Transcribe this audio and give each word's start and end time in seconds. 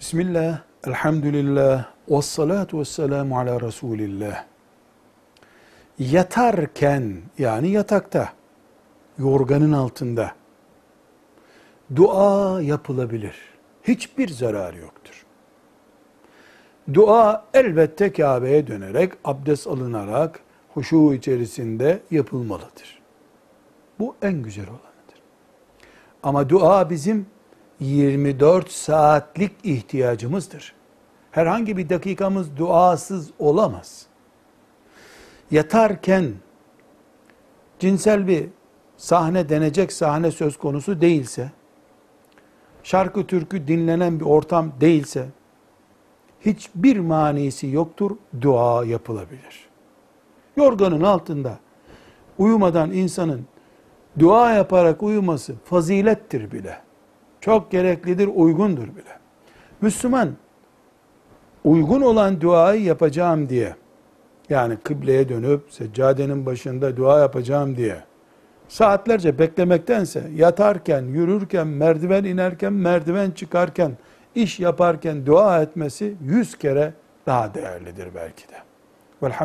Bismillah, 0.00 0.60
elhamdülillah, 0.86 1.84
ve 2.08 2.22
salatu 2.22 2.78
ve 2.80 2.84
selamu 2.84 3.38
ala 3.38 3.60
Resulillah. 3.60 4.44
Yatarken, 5.98 7.22
yani 7.38 7.68
yatakta, 7.70 8.32
yorganın 9.18 9.72
altında, 9.72 10.32
dua 11.96 12.62
yapılabilir. 12.62 13.34
Hiçbir 13.82 14.28
zararı 14.28 14.78
yoktur. 14.78 15.26
Dua 16.94 17.44
elbette 17.54 18.12
Kabe'ye 18.12 18.66
dönerek, 18.66 19.12
abdest 19.24 19.66
alınarak, 19.66 20.40
huşu 20.74 21.14
içerisinde 21.14 22.02
yapılmalıdır. 22.10 23.02
Bu 23.98 24.16
en 24.22 24.42
güzel 24.42 24.66
olanıdır. 24.66 25.22
Ama 26.22 26.48
dua 26.48 26.90
bizim 26.90 27.26
24 27.80 28.70
saatlik 28.70 29.52
ihtiyacımızdır. 29.64 30.74
Herhangi 31.30 31.76
bir 31.76 31.88
dakikamız 31.88 32.56
duasız 32.56 33.30
olamaz. 33.38 34.06
Yatarken 35.50 36.32
cinsel 37.78 38.26
bir 38.28 38.48
sahne 38.96 39.48
denecek 39.48 39.92
sahne 39.92 40.30
söz 40.30 40.56
konusu 40.56 41.00
değilse, 41.00 41.50
şarkı 42.82 43.26
türkü 43.26 43.68
dinlenen 43.68 44.20
bir 44.20 44.24
ortam 44.24 44.72
değilse, 44.80 45.26
hiçbir 46.40 46.98
manisi 46.98 47.66
yoktur, 47.66 48.16
dua 48.40 48.84
yapılabilir. 48.84 49.68
Yorganın 50.56 51.00
altında 51.00 51.58
uyumadan 52.38 52.92
insanın 52.92 53.46
dua 54.18 54.52
yaparak 54.52 55.02
uyuması 55.02 55.54
fazilettir 55.64 56.52
bile. 56.52 56.78
Çok 57.44 57.70
gereklidir, 57.70 58.30
uygundur 58.34 58.82
bile. 58.82 59.18
Müslüman 59.80 60.28
uygun 61.64 62.00
olan 62.00 62.40
duayı 62.40 62.82
yapacağım 62.82 63.48
diye 63.48 63.74
yani 64.48 64.76
kıbleye 64.76 65.28
dönüp 65.28 65.62
seccadenin 65.70 66.46
başında 66.46 66.96
dua 66.96 67.18
yapacağım 67.18 67.76
diye 67.76 67.96
saatlerce 68.68 69.38
beklemektense 69.38 70.22
yatarken, 70.34 71.02
yürürken, 71.02 71.66
merdiven 71.66 72.24
inerken, 72.24 72.72
merdiven 72.72 73.30
çıkarken, 73.30 73.92
iş 74.34 74.60
yaparken 74.60 75.26
dua 75.26 75.62
etmesi 75.62 76.14
yüz 76.22 76.58
kere 76.58 76.92
daha 77.26 77.54
değerlidir 77.54 78.08
belki 78.14 78.48
de. 78.48 78.56
Velhamdülillah. 79.22 79.40